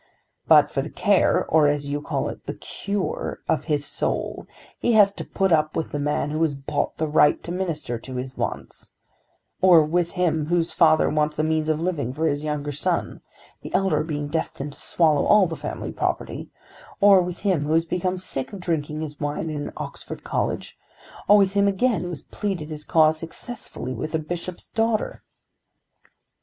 But 0.47 0.71
for 0.71 0.81
the 0.81 0.89
care, 0.89 1.45
or, 1.45 1.67
as 1.67 1.87
you 1.89 2.01
call 2.01 2.27
it, 2.29 2.47
the 2.47 2.55
cure, 2.55 3.41
of 3.47 3.65
his 3.65 3.85
soul, 3.85 4.47
he 4.79 4.93
has 4.93 5.13
to 5.13 5.23
put 5.23 5.51
up 5.51 5.75
with 5.75 5.91
the 5.91 5.99
man 5.99 6.31
who 6.31 6.41
has 6.41 6.55
bought 6.55 6.97
the 6.97 7.05
right 7.07 7.43
to 7.43 7.51
minister 7.51 7.99
to 7.99 8.15
his 8.15 8.35
wants; 8.35 8.93
or 9.61 9.83
with 9.85 10.13
him 10.13 10.47
whose 10.47 10.71
father 10.71 11.07
wants 11.11 11.37
a 11.37 11.43
means 11.43 11.69
of 11.69 11.81
living 11.81 12.13
for 12.13 12.25
his 12.25 12.43
younger 12.43 12.71
son, 12.71 13.21
the 13.61 13.71
elder 13.75 14.03
being 14.03 14.27
destined 14.27 14.73
to 14.73 14.79
swallow 14.81 15.23
all 15.23 15.45
the 15.45 15.55
family 15.55 15.91
property; 15.91 16.49
or 16.99 17.21
with 17.21 17.41
him 17.41 17.65
who 17.67 17.73
has 17.73 17.85
become 17.85 18.17
sick 18.17 18.51
of 18.51 18.59
drinking 18.59 19.01
his 19.01 19.19
wine 19.19 19.51
in 19.51 19.61
an 19.67 19.73
Oxford 19.77 20.23
college; 20.23 20.75
or 21.27 21.37
with 21.37 21.53
him, 21.53 21.67
again, 21.67 22.01
who 22.05 22.09
has 22.09 22.23
pleaded 22.23 22.71
his 22.71 22.83
cause 22.83 23.19
successfully 23.19 23.93
with 23.93 24.15
a 24.15 24.17
bishop's 24.17 24.67
daughter." 24.69 25.21